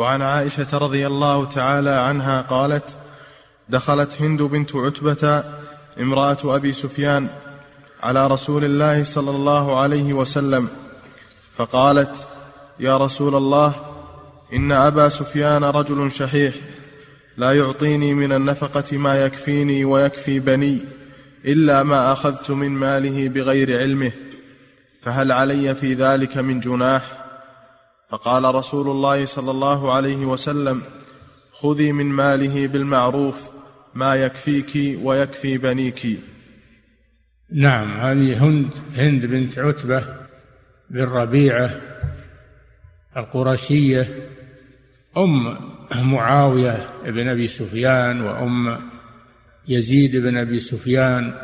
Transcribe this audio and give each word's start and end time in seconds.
وعن 0.00 0.22
عائشة 0.22 0.78
رضي 0.78 1.06
الله 1.06 1.44
تعالى 1.44 1.90
عنها 1.90 2.42
قالت 2.42 2.84
دخلت 3.68 4.22
هند 4.22 4.42
بنت 4.42 4.76
عتبة 4.76 5.44
امرأة 6.00 6.38
أبي 6.44 6.72
سفيان 6.72 7.28
على 8.02 8.26
رسول 8.26 8.64
الله 8.64 9.04
صلى 9.04 9.30
الله 9.30 9.80
عليه 9.80 10.12
وسلم 10.12 10.68
فقالت 11.56 12.26
يا 12.78 12.96
رسول 12.96 13.34
الله 13.34 13.74
إن 14.52 14.72
أبا 14.72 15.08
سفيان 15.08 15.64
رجل 15.64 16.12
شحيح 16.12 16.54
لا 17.36 17.52
يعطيني 17.52 18.14
من 18.14 18.32
النفقة 18.32 18.98
ما 18.98 19.24
يكفيني 19.24 19.84
ويكفي 19.84 20.40
بني 20.40 20.78
إلا 21.44 21.82
ما 21.82 22.12
أخذت 22.12 22.50
من 22.50 22.70
ماله 22.70 23.28
بغير 23.28 23.80
علمه 23.80 24.12
فهل 25.02 25.32
علي 25.32 25.74
في 25.74 25.94
ذلك 25.94 26.36
من 26.36 26.60
جناح؟ 26.60 27.19
فقال 28.10 28.54
رسول 28.54 28.90
الله 28.90 29.24
صلى 29.24 29.50
الله 29.50 29.92
عليه 29.92 30.26
وسلم 30.26 30.82
خذي 31.52 31.92
من 31.92 32.06
ماله 32.06 32.66
بالمعروف 32.66 33.50
ما 33.94 34.14
يكفيك 34.14 34.98
ويكفي 35.02 35.58
بنيك. 35.58 36.20
نعم 37.52 38.00
هذه 38.00 38.44
هند 38.44 38.70
هند 38.96 39.26
بنت 39.26 39.58
عتبة 39.58 40.04
بن 40.90 41.04
ربيعة 41.04 41.80
القرشية 43.16 44.08
أم 45.16 45.56
معاوية 45.94 46.90
بن 47.04 47.28
أبي 47.28 47.46
سفيان 47.46 48.20
وأم 48.20 48.78
يزيد 49.68 50.16
بن 50.16 50.36
أبي 50.36 50.58
سفيان 50.58 51.34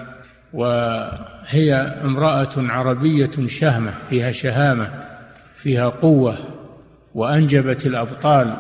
وهي 0.53 1.75
امرأة 2.05 2.53
عربية 2.57 3.47
شهمة 3.47 3.95
فيها 4.11 4.33
شهامة 4.33 5.07
فيها 5.57 5.89
قوة. 5.89 6.56
وأنجبت 7.17 7.87
الأبطال 7.87 8.57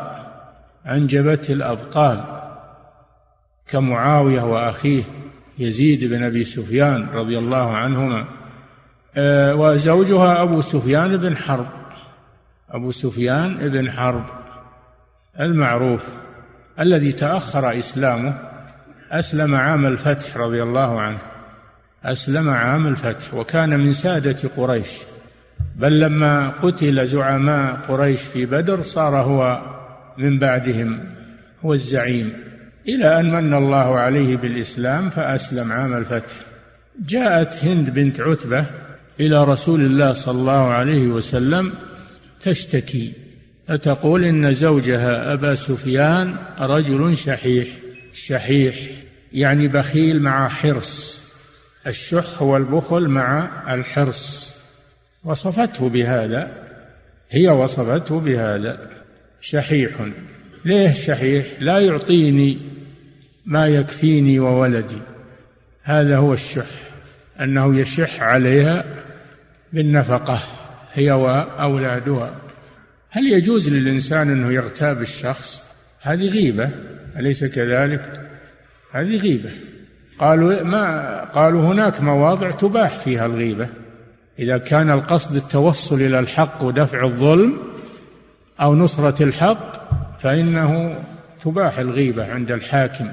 أنجبت 0.87 1.51
الأبطال. 1.51 2.25
كمعاوية 3.69 4.43
وأخيه 4.43 5.03
يزيد 5.59 6.05
بن 6.05 6.23
أبي 6.23 6.45
سفيان 6.45 7.09
رضي 7.15 7.39
الله 7.39 7.77
عنهما. 7.77 8.25
آه، 9.17 9.55
وزوجها 9.55 10.43
أبو 10.43 10.61
سفيان 10.61 11.17
بن 11.17 11.37
حرب. 11.37 11.69
أبو 12.71 12.91
سفيان 12.91 13.69
بن 13.69 13.91
حرب 13.91 14.25
المعروف 15.41 16.05
الذي 16.81 17.13
تأخر 17.13 17.79
إسلامه 17.79 18.39
أسلم 19.11 19.55
عام 19.55 19.87
الفتح 19.87 20.37
رضي 20.37 20.63
الله 20.63 21.01
عنه. 21.01 21.19
أسلم 22.05 22.49
عام 22.49 22.87
الفتح 22.87 23.35
وكان 23.35 23.81
من 23.81 23.93
سادة 23.93 24.49
قريش. 24.57 25.16
بل 25.77 26.01
لما 26.01 26.49
قتل 26.49 27.07
زعماء 27.07 27.77
قريش 27.89 28.21
في 28.21 28.47
بدر 28.47 28.83
صار 28.83 29.17
هو 29.17 29.63
من 30.19 30.39
بعدهم 30.39 31.01
هو 31.65 31.73
الزعيم. 31.73 32.33
إلى 32.89 33.21
أن 33.21 33.45
من 33.45 33.55
الله 33.55 33.99
عليه 33.99 34.37
بالإسلام 34.37 35.11
فأسلم 35.11 35.73
عام 35.73 35.95
الفتح. 35.95 36.35
جاءت 37.07 37.65
هند 37.65 37.91
بنت 37.91 38.21
عتبة 38.21 38.67
إلى 39.21 39.45
رسول 39.45 39.81
الله 39.81 40.13
صلى 40.13 40.41
الله 40.41 40.69
عليه 40.69 41.07
وسلم 41.07 41.73
تشتكي 42.41 43.13
فتقول 43.69 44.25
إن 44.25 44.53
زوجها 44.53 45.33
أبا 45.33 45.55
سفيان 45.55 46.37
رجل 46.59 47.17
شحيح. 47.17 47.69
شحيح 48.15 48.75
يعني 49.33 49.69
بخيل 49.69 50.23
مع 50.23 50.49
حرص 50.49 51.23
الشح 51.87 52.43
والبخل 52.43 53.09
مع 53.09 53.49
الحرص. 53.75 54.46
وصفته 55.27 55.89
بهذا 55.89 56.51
هي 57.31 57.49
وصفته 57.49 58.21
بهذا. 58.21 58.79
شحيح. 59.41 59.91
ليه 60.65 60.93
شحيح؟ 60.93 61.47
لا 61.61 61.79
يعطيني 61.79 62.59
ما 63.47 63.67
يكفيني 63.67 64.39
وولدي. 64.39 64.99
هذا 65.83 66.17
هو 66.17 66.33
الشح 66.33 66.67
أنه 67.41 67.77
يشح 67.77 68.23
عليها 68.23 68.85
بالنفقة 69.73 70.39
هي 70.93 71.11
وأولادها. 71.11 72.35
هل 73.11 73.27
يجوز 73.27 73.69
للإنسان 73.69 74.31
أنه 74.31 74.53
يغتاب 74.53 75.03
الشخص؟ 75.03 75.63
هذه 76.01 76.29
غيبة 76.29 76.71
أليس 77.17 77.45
كذلك؟ 77.45 78.21
هذه 78.93 79.17
غيبة. 79.17 79.51
قالوا 80.19 80.63
ما 80.63 81.25
قالوا 81.25 81.63
هناك 81.63 82.01
مواضع 82.01 82.51
تباح 82.51 82.99
فيها 82.99 83.27
الغيبة. 83.27 83.69
إذا 84.39 84.59
كان 84.59 84.91
القصد 84.91 85.37
التوصل 85.37 85.95
إلى 85.95 86.19
الحق 86.19 86.63
ودفع 86.63 87.05
الظلم 87.05 87.59
أو 88.61 88.75
نصرة 88.75 89.23
الحق 89.23 89.73
فإنه 90.19 90.99
تباح 91.41 91.79
الغيبة 91.79 92.33
عند 92.33 92.51
الحاكم 92.51 93.09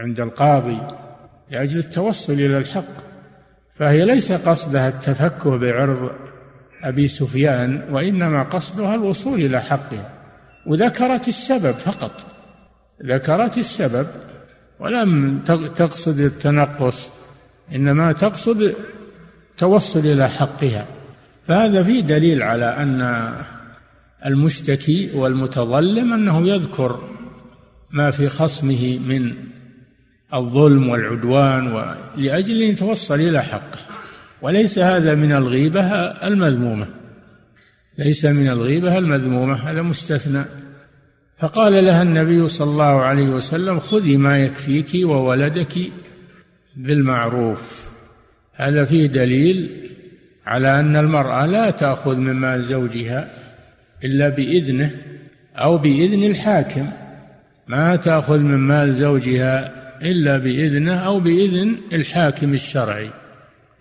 عند 0.00 0.20
القاضي 0.20 0.78
لأجل 1.50 1.78
التوصل 1.78 2.32
إلى 2.32 2.58
الحق. 2.58 3.06
فهي 3.78 4.04
ليس 4.04 4.32
قصدها 4.32 4.88
التفكه 4.88 5.56
بعرض 5.56 6.10
أبي 6.82 7.08
سفيان 7.08 7.82
وإنما 7.90 8.42
قصدها 8.42 8.94
الوصول 8.94 9.40
إلى 9.40 9.60
حقها 9.60 10.12
وذكرت 10.66 11.28
السبب 11.28 11.70
فقط 11.70 12.26
ذكرت 13.04 13.58
السبب 13.58 14.06
ولم 14.80 15.38
تقصد 15.76 16.20
التنقص 16.20 17.10
إنما 17.74 18.12
تقصد 18.12 18.74
التوصل 19.56 19.98
إلى 19.98 20.28
حقها. 20.28 20.86
فهذا 21.48 21.82
فيه 21.82 22.00
دليل 22.00 22.42
على 22.42 22.64
أن 22.64 23.32
المشتكي 24.26 25.10
والمتظلم 25.14 26.12
أنه 26.12 26.48
يذكر 26.48 27.08
ما 27.90 28.10
في 28.10 28.28
خصمه 28.28 28.98
من 28.98 29.34
الظلم 30.34 30.88
والعدوان 30.88 31.94
لأجل 32.16 32.62
أن 32.62 32.70
يتوصل 32.70 33.14
إلى 33.14 33.42
حقه. 33.42 33.78
وليس 34.42 34.78
هذا 34.78 35.14
من 35.14 35.32
الغيبة 35.32 35.82
المذمومة. 36.02 36.86
ليس 37.98 38.24
من 38.24 38.48
الغيبة 38.48 38.98
المذمومة 38.98 39.54
هذا 39.54 39.82
مستثنى. 39.82 40.44
فقال 41.38 41.84
لها 41.84 42.02
النبي 42.02 42.48
صلى 42.48 42.70
الله 42.70 43.00
عليه 43.00 43.28
وسلم 43.28 43.80
خذي 43.80 44.16
ما 44.16 44.38
يكفيك 44.38 45.08
وولدك 45.08 45.74
بالمعروف. 46.76 47.95
هذا 48.56 48.84
فيه 48.84 49.06
دليل 49.06 49.70
على 50.46 50.80
أن 50.80 50.96
المرأة 50.96 51.46
لا 51.46 51.70
تأخذ 51.70 52.16
من 52.16 52.32
مال 52.32 52.64
زوجها 52.64 53.28
إلا 54.04 54.28
بإذنه 54.28 54.90
أو 55.56 55.78
بإذن 55.78 56.24
الحاكم 56.24 56.90
ما 57.68 57.96
تأخذ 57.96 58.38
من 58.38 58.58
مال 58.58 58.94
زوجها 58.94 59.72
إلا 60.02 60.38
بإذنه 60.38 60.94
أو 60.94 61.20
بإذن 61.20 61.76
الحاكم 61.92 62.54
الشرعي 62.54 63.10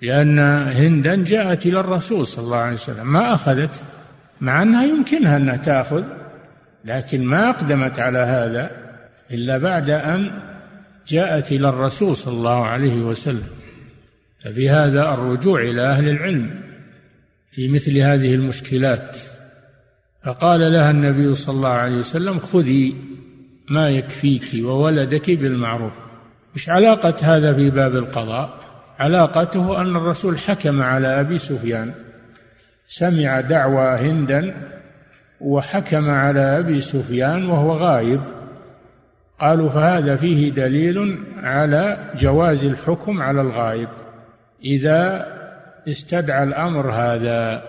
لأن 0.01 0.39
هندا 0.39 1.23
جاءت 1.23 1.65
إلى 1.65 1.79
الرسول 1.79 2.27
صلى 2.27 2.45
الله 2.45 2.57
عليه 2.57 2.73
وسلم 2.73 3.13
ما 3.13 3.33
أخذت 3.33 3.83
مع 4.41 4.61
أنها 4.61 4.83
يمكنها 4.83 5.37
أنها 5.37 5.57
تأخذ 5.57 6.03
لكن 6.85 7.25
ما 7.25 7.49
أقدمت 7.49 7.99
على 7.99 8.19
هذا 8.19 8.71
إلا 9.31 9.57
بعد 9.57 9.89
أن 9.89 10.31
جاءت 11.07 11.51
إلى 11.51 11.69
الرسول 11.69 12.15
صلى 12.15 12.33
الله 12.33 12.65
عليه 12.65 12.95
وسلم. 12.95 13.47
ففي 14.45 14.69
هذا 14.69 15.13
الرجوع 15.13 15.61
إلى 15.61 15.81
أهل 15.81 16.09
العلم 16.09 16.61
في 17.51 17.67
مثل 17.67 17.97
هذه 17.97 18.35
المشكلات. 18.35 19.17
فقال 20.25 20.73
لها 20.73 20.91
النبي 20.91 21.35
صلى 21.35 21.55
الله 21.55 21.69
عليه 21.69 21.97
وسلم 21.97 22.39
خذي 22.39 22.95
ما 23.69 23.89
يكفيك 23.89 24.65
وولدك 24.65 25.31
بالمعروف. 25.31 25.93
مش 26.55 26.69
علاقة 26.69 27.15
هذا 27.21 27.53
في 27.53 27.69
باب 27.69 27.95
القضاء 27.95 28.59
علاقته 28.99 29.81
أن 29.81 29.95
الرسول 29.95 30.39
حكم 30.39 30.81
على 30.81 31.19
أبي 31.19 31.37
سفيان. 31.37 31.93
سمع 32.85 33.41
دعوى 33.41 33.99
هندا 33.99 34.71
وحكم 35.41 36.09
على 36.09 36.59
أبي 36.59 36.81
سفيان 36.81 37.45
وهو 37.45 37.71
غايب. 37.71 38.21
قالوا 39.39 39.69
فهذا 39.69 40.15
فيه 40.15 40.51
دليل 40.51 41.25
على 41.37 42.11
جواز 42.19 42.65
الحكم 42.65 43.21
على 43.21 43.41
الغائب 43.41 43.89
إذا 44.63 45.27
استدعى 45.87 46.43
الأمر 46.43 46.91
هذا 46.91 47.63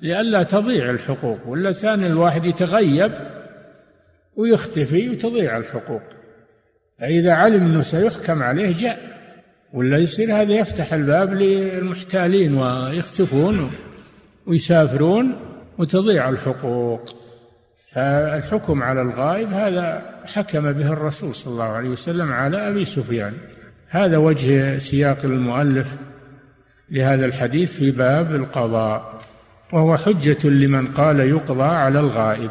لئلا 0.00 0.42
تضيع 0.42 0.90
الحقوق 0.90 1.38
ولا 1.46 1.72
كان 1.72 2.04
الواحد 2.04 2.44
يتغيب 2.44 3.12
ويختفي 4.36 5.10
وتضيع 5.10 5.56
الحقوق. 5.56 6.02
فإذا 7.00 7.32
علم 7.32 7.62
أنه 7.62 7.82
سيحكم 7.82 8.42
عليه 8.42 8.76
جاء 8.78 9.18
ولا 9.72 9.98
يصير 9.98 10.42
هذا 10.42 10.52
يفتح 10.52 10.92
الباب 10.92 11.32
للمحتالين 11.32 12.54
ويختفون 12.54 13.70
ويسافرون 14.46 15.36
وتضيع 15.78 16.28
الحقوق. 16.28 17.14
فالحكم 17.92 18.82
على 18.82 19.02
الغائب 19.02 19.48
هذا 19.48 20.02
حكم 20.24 20.72
به 20.72 20.92
الرسول 20.92 21.34
صلى 21.34 21.52
الله 21.52 21.64
عليه 21.64 21.88
وسلم 21.88 22.32
على 22.32 22.68
أبي 22.68 22.84
سفيان. 22.84 23.32
هذا 23.88 24.16
وجه 24.16 24.78
سياق 24.78 25.18
المؤلف 25.24 25.94
لهذا 26.90 27.26
الحديث 27.26 27.76
في 27.76 27.90
باب 27.90 28.34
القضاء 28.34 29.20
وهو 29.72 29.96
حجة 29.96 30.48
لمن 30.48 30.86
قال 30.86 31.20
يقضى 31.20 31.62
على 31.62 32.00
الغائب. 32.00 32.50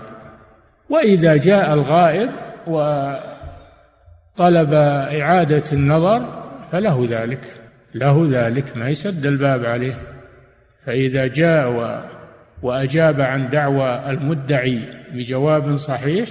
وإذا 0.90 1.38
جاء 1.38 1.74
الغائب 1.74 2.30
وطلب 2.68 3.24
إعادة 5.22 5.64
النظر 5.74 6.44
فله 6.72 7.08
ذلك 7.10 7.42
له 7.96 8.28
ذلك 8.30 8.78
ما 8.78 8.90
يسد 8.90 9.26
الباب 9.26 9.66
عليه. 9.66 10.02
فإذا 10.86 11.28
جاء 11.28 11.70
وأجاب 12.62 13.22
عن 13.22 13.50
دعوى 13.50 14.10
المدعي 14.10 14.82
بجواب 15.14 15.76
صحيح 15.76 16.30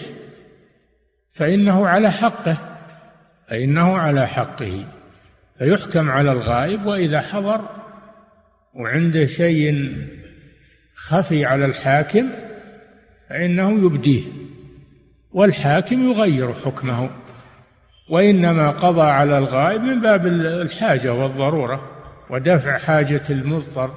فإنه 1.33 1.89
على 1.89 2.11
حقه 2.11 2.57
فإنه 3.49 3.99
على 3.99 4.27
حقه. 4.27 4.85
فيحكم 5.59 6.11
على 6.11 6.33
الغائب 6.33 6.87
وإذا 6.87 7.21
حضر 7.21 7.61
وعنده 8.77 9.27
شيء 9.27 9.97
خفي 10.95 11.45
على 11.45 11.65
الحاكم 11.65 12.29
فإنه 13.31 13.85
يبديه 13.85 14.23
والحاكم 15.33 16.03
يغير 16.03 16.53
حكمه 16.53 17.11
وإنما 18.11 18.71
قضى 18.71 19.07
على 19.07 19.39
الغائب 19.39 19.81
من 19.81 20.01
باب 20.01 20.27
الحاجة 20.27 21.13
والضرورة 21.15 21.91
ودفع 22.31 22.79
حاجة 22.79 23.23
المضطر 23.31 23.95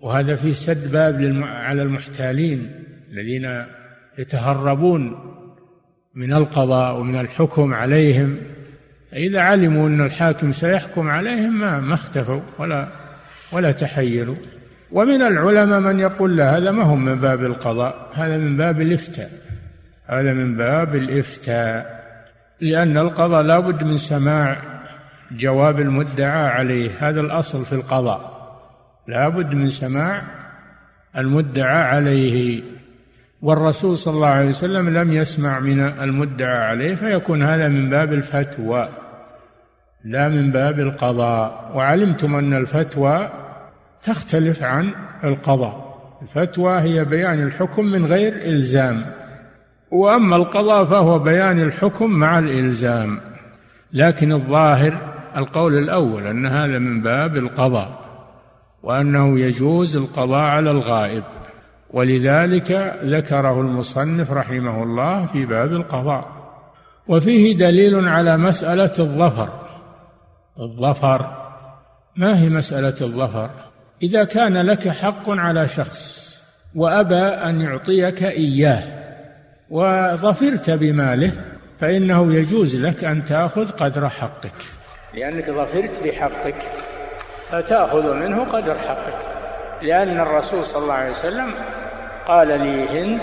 وهذا 0.00 0.36
في 0.36 0.54
سد 0.54 0.92
باب 0.92 1.42
على 1.42 1.82
المحتالين 1.82 2.84
الذين 3.12 3.64
يتهربون 4.18 5.18
من 6.14 6.32
القضاء 6.32 7.00
ومن 7.00 7.20
الحكم 7.20 7.74
عليهم 7.74 8.38
إذا 9.12 9.40
علموا 9.40 9.88
أن 9.88 10.00
الحاكم 10.00 10.52
سيحكم 10.52 11.08
عليهم 11.08 11.60
ما 11.60 11.80
ما 11.80 11.94
اختفوا 11.94 12.40
ولا 12.58 12.88
ولا 13.52 13.72
تحيلوا. 13.72 14.36
ومن 14.92 15.22
العلماء 15.22 15.80
من 15.80 16.00
يقول 16.00 16.36
لا 16.36 16.56
هذا 16.56 16.70
ما 16.70 16.84
هو 16.84 16.96
من 16.96 17.14
باب 17.14 17.44
القضاء 17.44 18.10
هذا 18.14 18.38
من 18.38 18.56
باب 18.56 18.80
الإفتاء. 18.80 19.30
هذا 20.06 20.32
من 20.32 20.56
باب 20.56 20.94
الإفتاء 20.94 21.98
لأن 22.60 22.98
القضاء 22.98 23.42
لا 23.42 23.58
بد 23.58 23.84
من 23.84 23.96
سماع 23.96 24.56
جواب 25.30 25.80
المدعى 25.80 26.46
عليه 26.46 26.90
هذا 26.98 27.20
الأصل 27.20 27.64
في 27.64 27.72
القضاء. 27.72 28.38
لا 29.08 29.28
بد 29.28 29.54
من 29.54 29.70
سماع 29.70 30.22
المدعى 31.16 31.82
عليه. 31.82 32.62
والرسول 33.42 33.98
صلى 33.98 34.14
الله 34.14 34.28
عليه 34.28 34.48
وسلم 34.48 34.98
لم 34.98 35.12
يسمع 35.12 35.60
من 35.60 35.80
المدعى 35.80 36.66
عليه 36.66 36.94
فيكون 36.94 37.42
هذا 37.42 37.68
من 37.68 37.90
باب 37.90 38.12
الفتوى. 38.12 38.88
لا 40.04 40.28
من 40.28 40.52
باب 40.52 40.80
القضاء. 40.80 41.72
وعلمتم 41.74 42.34
أن 42.34 42.56
الفتوى 42.56 43.30
تختلف 44.02 44.62
عن 44.62 44.94
القضاء. 45.24 45.88
الفتوى 46.22 46.80
هي 46.80 47.04
بيان 47.04 47.42
الحكم 47.42 47.84
من 47.84 48.04
غير 48.04 48.32
إلزام. 48.32 49.02
وأما 49.90 50.36
القضاء 50.36 50.84
فهو 50.84 51.18
بيان 51.18 51.60
الحكم 51.60 52.10
مع 52.10 52.38
الإلزام. 52.38 53.20
لكن 53.92 54.32
الظاهر 54.32 54.98
القول 55.36 55.78
الأول 55.78 56.26
أن 56.26 56.46
هذا 56.46 56.78
من 56.78 57.02
باب 57.02 57.36
القضاء 57.36 57.98
وأنه 58.82 59.38
يجوز 59.38 59.96
القضاء 59.96 60.40
على 60.40 60.70
الغائب. 60.70 61.24
ولذلك 61.90 62.98
ذكره 63.04 63.60
المصنف 63.60 64.32
رحمه 64.32 64.82
الله 64.82 65.26
في 65.26 65.46
باب 65.46 65.72
القضاء. 65.72 66.28
وفيه 67.08 67.58
دليل 67.58 68.08
على 68.08 68.36
مسألة 68.36 68.92
الظفر. 68.98 69.67
الظفر. 70.60 71.26
ما 72.16 72.40
هي 72.42 72.48
مسألة 72.48 72.94
الظفر؟ 73.00 73.50
إذا 74.02 74.24
كان 74.24 74.56
لك 74.66 74.88
حق 74.88 75.30
على 75.30 75.68
شخص 75.68 76.28
وأبى 76.74 77.14
أن 77.20 77.60
يعطيك 77.60 78.22
إياه 78.22 78.82
وظفرت 79.70 80.70
بماله 80.70 81.32
فإنه 81.80 82.34
يجوز 82.34 82.76
لك 82.76 83.04
أن 83.04 83.24
تأخذ 83.24 83.70
قدر 83.70 84.08
حقك. 84.08 84.52
لأنك 85.14 85.50
ظفرت 85.50 86.02
بحقك 86.04 86.62
فتأخذ 87.50 88.12
منه 88.14 88.44
قدر 88.44 88.78
حقك. 88.78 89.18
لأن 89.82 90.20
الرسول 90.20 90.64
صلى 90.64 90.82
الله 90.82 90.94
عليه 90.94 91.10
وسلم 91.10 91.54
قال 92.26 92.48
لي 92.48 92.88
هند 92.88 93.20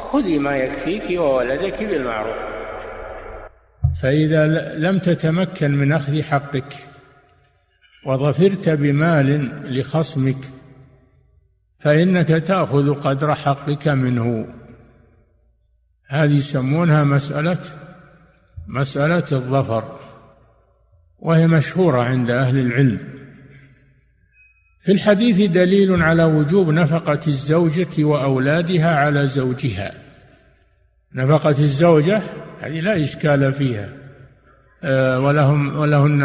خذي 0.00 0.38
ما 0.38 0.56
يكفيك 0.56 1.20
وولدك 1.20 1.82
بالمعروف. 1.82 2.57
فإذا 4.02 4.46
لم 4.78 4.98
تتمكن 4.98 5.70
من 5.70 5.92
أخذ 5.92 6.22
حقك 6.22 6.74
وظفرت 8.06 8.68
بمال 8.68 9.50
لخصمك 9.78 10.50
فإنك 11.78 12.28
تأخذ 12.28 12.94
قدر 12.94 13.34
حقك 13.34 13.88
منه. 13.88 14.46
هذه 16.06 16.36
يسمونها 16.36 17.04
مسألة 17.04 17.58
مسألة 18.66 19.24
الظفر 19.32 19.98
وهي 21.18 21.46
مشهورة 21.46 22.02
عند 22.02 22.30
أهل 22.30 22.58
العلم. 22.58 22.98
في 24.82 24.92
الحديث 24.92 25.50
دليل 25.50 26.02
على 26.02 26.24
وجوب 26.24 26.70
نفقة 26.70 27.20
الزوجة 27.28 28.04
وأولادها 28.04 28.96
على 28.96 29.26
زوجها. 29.26 29.92
نفقة 31.14 31.50
الزوجة 31.50 32.22
هذه 32.60 32.80
لا 32.80 33.02
إشكال 33.02 33.52
فيها. 33.52 33.88
آه، 34.84 35.20
ولهم 35.20 35.76
ولهن 35.76 36.22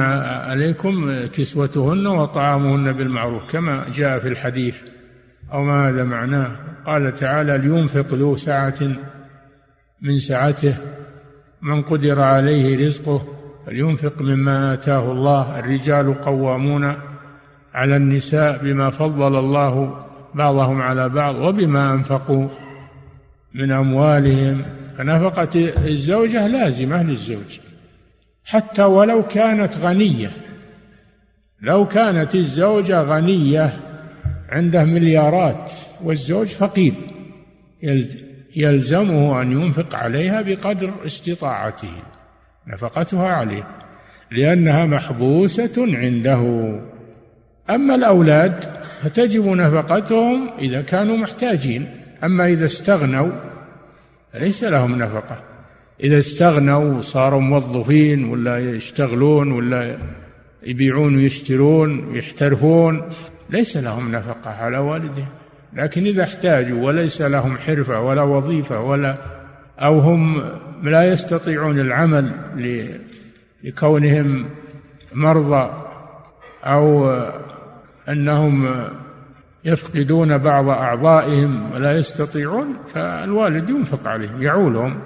عليكم 0.47 1.25
كسوتهن 1.25 2.07
وطعامهن 2.07 2.93
بالمعروف 2.93 3.51
كما 3.51 3.85
جاء 3.93 4.19
في 4.19 4.27
الحديث. 4.27 4.77
أو 5.53 5.63
ما 5.63 5.89
هذا 5.89 6.03
معناه 6.03 6.55
قال 6.85 7.13
تعالى 7.13 7.57
لينفق 7.57 8.13
ذو 8.13 8.35
سعة 8.35 8.79
من 10.01 10.19
سعته 10.19 10.77
من 11.61 11.81
قدر 11.81 12.21
عليه 12.21 12.85
رزقه 12.85 13.27
فلينفق 13.65 14.21
مما 14.21 14.73
آتاه 14.73 15.11
الله. 15.11 15.59
الرجال 15.59 16.21
قوامون 16.21 16.95
على 17.73 17.95
النساء 17.95 18.63
بما 18.63 18.89
فضل 18.89 19.39
الله 19.39 20.03
بعضهم 20.35 20.81
على 20.81 21.09
بعض 21.09 21.35
وبما 21.35 21.93
أنفقوا 21.93 22.47
من 23.53 23.71
أموالهم. 23.71 24.65
فنفقة 24.97 25.73
الزوجة 25.87 26.47
لازمة 26.47 27.03
للزوج. 27.03 27.59
حتى 28.45 28.83
ولو 28.83 29.23
كانت 29.23 29.77
غنية 29.77 30.31
لو 31.61 31.87
كانت 31.87 32.35
الزوجة 32.35 33.01
غنية 33.01 33.69
عنده 34.49 34.83
مليارات 34.83 35.71
والزوج 36.03 36.47
فقير 36.47 36.93
يلزمه 38.55 39.41
أن 39.41 39.51
ينفق 39.51 39.95
عليها 39.95 40.41
بقدر 40.41 40.93
استطاعته. 41.05 41.93
نفقتها 42.67 43.27
عليه 43.27 43.67
لأنها 44.31 44.85
محبوسة 44.85 45.97
عنده. 45.97 46.41
أما 47.69 47.95
الأولاد 47.95 48.63
فتجب 49.01 49.47
نفقتهم 49.47 50.49
إذا 50.59 50.81
كانوا 50.81 51.17
محتاجين 51.17 51.89
أما 52.23 52.47
إذا 52.47 52.65
استغنوا 52.65 53.31
ليس 54.33 54.63
لهم 54.63 54.95
نفقة. 54.95 55.43
إذا 56.03 56.19
استغنوا 56.19 57.01
صاروا 57.01 57.41
موظفين 57.41 58.25
ولا 58.25 58.57
يشتغلون 58.57 59.51
ولا 59.51 59.97
يبيعون 60.63 61.15
ويشترون 61.15 62.05
ويحترفون 62.05 63.09
ليس 63.49 63.77
لهم 63.77 64.11
نفقة 64.11 64.49
على 64.49 64.77
والدهم. 64.77 65.27
لكن 65.73 66.05
إذا 66.05 66.23
احتاجوا 66.23 66.85
وليس 66.85 67.21
لهم 67.21 67.57
حرفة 67.57 67.99
ولا 68.01 68.21
وظيفة 68.21 68.81
ولا 68.81 69.17
أو 69.79 69.99
هم 69.99 70.43
لا 70.83 71.03
يستطيعون 71.03 71.79
العمل 71.79 72.31
لكونهم 73.63 74.49
مرضى 75.13 75.71
أو 76.63 77.09
أنهم 78.09 78.73
يفقدون 79.65 80.37
بعض 80.37 80.69
أعضائهم 80.69 81.71
ولا 81.71 81.91
يستطيعون 81.91 82.77
فالوالد 82.93 83.69
ينفق 83.69 84.07
عليهم 84.07 84.41
يعولهم. 84.41 85.01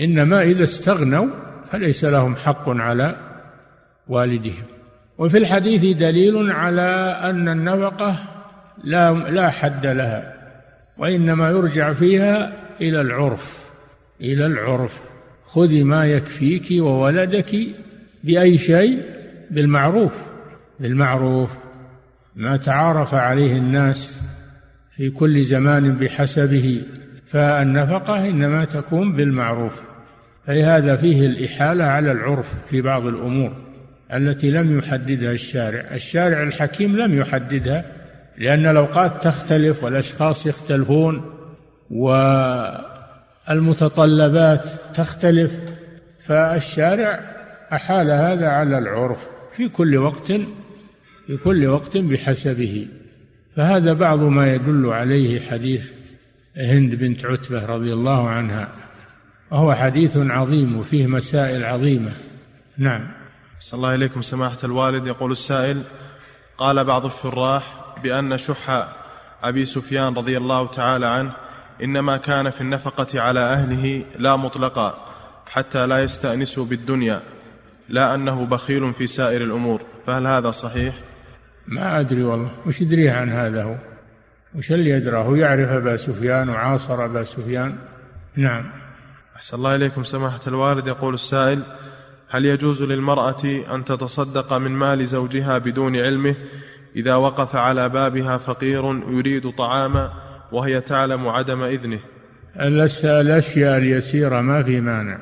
إنما 0.00 0.42
إذا 0.42 0.62
استغنوا 0.62 1.26
فليس 1.72 2.04
لهم 2.04 2.36
حق 2.36 2.68
على 2.68 3.16
والدهم. 4.08 4.64
وفي 5.18 5.38
الحديث 5.38 5.96
دليل 5.96 6.52
على 6.52 7.18
أن 7.22 7.48
النفقة 7.48 8.18
لا 8.84 9.12
لا 9.12 9.50
حد 9.50 9.86
لها 9.86 10.36
وإنما 10.98 11.50
يرجع 11.50 11.92
فيها 11.92 12.52
إلى 12.80 13.00
العرف 13.00 13.70
إلى 14.20 14.46
العرف. 14.46 15.00
خذي 15.46 15.84
ما 15.84 16.06
يكفيك 16.06 16.82
وولدك 16.82 17.56
بأي 18.24 18.58
شيء؟ 18.58 19.02
بالمعروف. 19.50 20.12
بالمعروف. 20.80 21.50
ما 22.36 22.56
تعارف 22.56 23.14
عليه 23.14 23.58
الناس 23.58 24.20
في 24.96 25.10
كل 25.10 25.42
زمان 25.42 25.96
بحسبه 25.96 26.82
فالنفقة 27.26 28.28
إنما 28.28 28.64
تكون 28.64 29.12
بالمعروف. 29.12 29.72
فهذا 30.46 30.96
فيه 30.96 31.26
الإحالة 31.26 31.84
على 31.84 32.12
العرف 32.12 32.54
في 32.70 32.82
بعض 32.82 33.06
الأمور 33.06 33.52
التي 34.12 34.50
لم 34.50 34.78
يحددها 34.78 35.32
الشارع. 35.32 35.94
الشارع 35.94 36.42
الحكيم 36.42 36.96
لم 36.96 37.18
يحددها 37.18 37.84
لأن 38.38 38.66
الأوقات 38.66 39.24
تختلف 39.24 39.84
والأشخاص 39.84 40.46
يختلفون 40.46 41.36
المتطلبات 43.50 44.70
تختلف 44.94 45.52
فالشارع 46.26 47.20
أحال 47.72 48.10
هذا 48.10 48.48
على 48.48 48.78
العرف 48.78 49.18
في 49.56 49.68
كل 49.68 49.96
وقت 49.96 50.32
في 51.26 51.36
كل 51.36 51.66
وقت 51.66 51.96
بحسبه. 51.96 52.88
فهذا 53.56 53.92
بعض 53.92 54.18
ما 54.18 54.54
يدل 54.54 54.86
عليه 54.86 55.40
حديث 55.40 55.90
هند 56.56 56.94
بنت 56.94 57.24
عتبة 57.24 57.66
رضي 57.66 57.92
الله 57.92 58.28
عنها. 58.28 58.72
وهو 59.50 59.74
حديث 59.74 60.16
عظيم 60.16 60.76
وفيه 60.78 61.06
مسائل 61.06 61.64
عظيمة. 61.64 62.12
نعم. 62.78 63.08
صلى 63.60 63.78
الله 63.78 63.94
إليكم 63.94 64.22
سماحة 64.22 64.58
الوالد. 64.64 65.06
يقول 65.06 65.32
السائل 65.32 65.82
قال 66.58 66.84
بعض 66.84 67.06
الشراح 67.06 67.94
بأن 68.02 68.38
شح 68.38 68.88
أبي 69.42 69.64
سفيان 69.64 70.14
رضي 70.14 70.36
الله 70.36 70.66
تعالى 70.66 71.06
عنه 71.06 71.32
إنما 71.82 72.16
كان 72.16 72.50
في 72.50 72.60
النفقة 72.60 73.20
على 73.20 73.40
أهله 73.40 74.04
لا 74.18 74.36
مطلقا 74.36 75.12
حتى 75.46 75.86
لا 75.86 76.02
يستأنسوا 76.02 76.64
بالدنيا 76.64 77.22
لا 77.88 78.14
أنه 78.14 78.44
بخيل 78.44 78.94
في 78.94 79.06
سائر 79.06 79.42
الأمور. 79.42 79.80
فهل 80.06 80.26
هذا 80.26 80.50
صحيح؟ 80.50 80.94
ما 81.68 82.00
أدري 82.00 82.22
والله. 82.22 82.50
وش 82.66 82.80
يدريه 82.80 83.12
عن 83.12 83.28
هذا 83.28 83.62
هو؟ 83.62 83.76
وش 84.54 84.72
اللي 84.72 84.90
يدراه؟ 84.90 85.36
يعرف 85.36 85.68
أبا 85.68 85.96
سفيان 85.96 86.48
وعاصر 86.48 87.04
أبا 87.04 87.24
سفيان. 87.24 87.76
نعم. 88.36 88.64
أحسن 89.36 89.56
الله 89.56 89.74
إليكم 89.74 90.04
سماحة 90.04 90.40
الوالد. 90.46 90.86
يقول 90.86 91.14
السائل 91.14 91.62
هل 92.28 92.44
يجوز 92.44 92.82
للمرأة 92.82 93.44
أن 93.74 93.84
تتصدق 93.84 94.52
من 94.52 94.70
مال 94.70 95.06
زوجها 95.06 95.58
بدون 95.58 95.96
علمه؟ 95.96 96.34
إذا 96.96 97.14
وقف 97.14 97.56
على 97.56 97.88
بابها 97.88 98.38
فقير 98.38 98.84
يريد 99.08 99.50
طعاما 99.50 100.12
وهي 100.52 100.80
تعلم 100.80 101.28
عدم 101.28 101.62
إذنه. 101.62 102.00
الأشياء 103.04 103.76
اليسيرة 103.76 104.40
ما 104.40 104.62
في 104.62 104.80
مانع. 104.80 105.18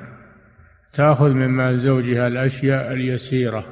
تأخذ 0.92 1.30
من 1.30 1.48
مال 1.48 1.78
زوجها 1.78 2.26
الأشياء 2.26 2.92
اليسيرة. 2.92 3.64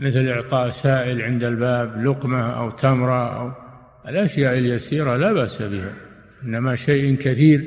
مثل 0.00 0.28
إعطاء 0.28 0.70
سائل 0.70 1.22
عند 1.22 1.44
الباب 1.44 2.04
لقمة 2.04 2.50
أو 2.50 2.70
تمرة 2.70 3.40
أو 3.40 3.52
الأشياء 4.08 4.58
اليسيرة 4.58 5.16
لا 5.16 5.32
بأس 5.32 5.62
بها 5.62 5.92
إنما 6.44 6.76
شيء 6.76 7.16
كثير 7.16 7.64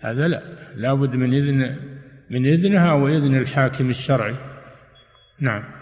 هذا 0.00 0.28
لا 0.28 0.42
لابد 0.76 1.14
من 1.14 1.34
إذن 1.34 1.76
من 2.30 2.46
إذنها 2.46 2.92
وإذن 2.92 3.36
الحاكم 3.36 3.90
الشرعي. 3.90 4.34
نعم. 5.40 5.73